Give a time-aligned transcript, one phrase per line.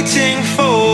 [0.00, 0.89] waiting for.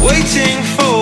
[0.00, 0.99] waiting for.